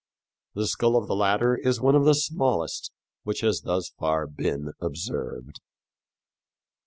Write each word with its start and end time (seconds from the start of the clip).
The 0.55 0.65
skull 0.65 0.95
of 0.95 1.07
the 1.07 1.15
latter 1.15 1.55
is 1.57 1.79
one 1.79 1.93
of 1.93 2.05
the 2.05 2.15
smallest 2.15 2.91
which 3.21 3.41
has 3.41 3.61
thus 3.61 3.89
far 3.99 4.25
been 4.25 4.73
observed. 4.81 5.59